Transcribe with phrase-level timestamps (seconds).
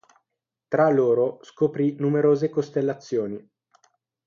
[0.67, 3.47] Tra loro scoprì numerose costellazioni.